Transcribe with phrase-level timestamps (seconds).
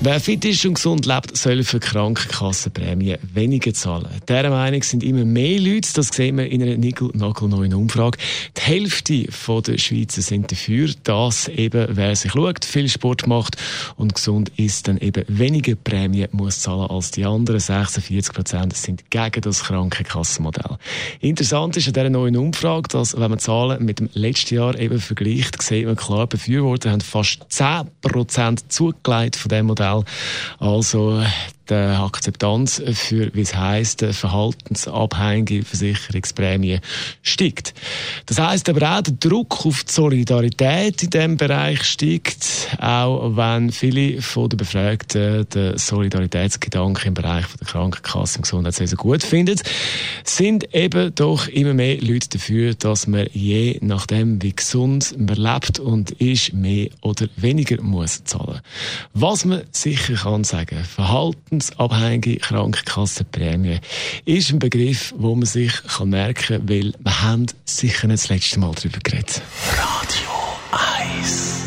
[0.00, 4.06] Wer fit ist und gesund lebt, soll für Krankenkassenprämien weniger zahlen.
[4.28, 5.88] Dieser Meinung sind immer mehr Leute.
[5.92, 8.16] Das sehen wir in einer nagelneuen Umfrage.
[8.56, 13.56] Die Hälfte der Schweizer sind dafür, dass eben, wer sich schaut, viel Sport macht
[13.96, 17.58] und gesund ist, dann eben weniger Prämien muss zahlen als die anderen.
[17.58, 20.78] 46 Prozent sind gegen das Krankenkassenmodell.
[21.18, 25.00] Interessant ist an dieser neuen Umfrage, dass, wenn man Zahlen mit dem letzten Jahr eben
[25.00, 30.04] vergleicht, sieht man klar, Befürworter haben fast 10 Prozent zugelegt von dem Modell Modell.
[30.58, 31.22] Also
[31.68, 36.80] die Akzeptanz für, wie es heisst, verhaltensabhängige Versicherungsprämie
[37.22, 37.74] steigt.
[38.28, 43.72] Das heisst aber auch, der Druck auf die Solidarität in diesem Bereich steigt, auch wenn
[43.72, 49.58] viele von den Befragten den Solidaritätsgedanken im Bereich der Krankenkasse und Gesundheitswesen gut finden,
[50.24, 55.78] sind eben doch immer mehr Leute dafür, dass man je nachdem, wie gesund man lebt
[55.78, 58.60] und ist, mehr oder weniger muss zahlen.
[59.14, 63.78] Was man sicher kann sagen, verhaltensabhängige Krankenkassenprämie
[64.26, 68.28] ist ein Begriff, wo man sich kann merken kann, weil wir haben sicher nicht das
[68.30, 69.40] letzte Mal darüber geredet.
[69.70, 70.28] Radio
[70.72, 71.66] 1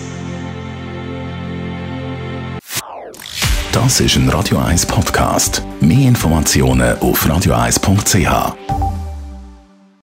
[3.71, 5.63] Das ist ein Radio 1 Podcast.
[5.79, 8.81] Mehr Informationen auf radio1.ch.